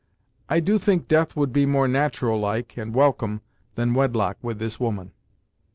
[0.49, 3.41] I do think death would be more nat'ral like, and welcome,
[3.75, 5.11] than wedlock with this woman."